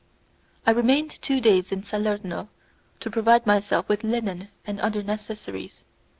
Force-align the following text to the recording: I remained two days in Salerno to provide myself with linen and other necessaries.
I 0.65 0.71
remained 0.71 1.21
two 1.21 1.39
days 1.39 1.71
in 1.71 1.83
Salerno 1.83 2.49
to 3.01 3.11
provide 3.11 3.45
myself 3.45 3.87
with 3.87 4.03
linen 4.03 4.47
and 4.65 4.79
other 4.79 5.03
necessaries. 5.03 5.85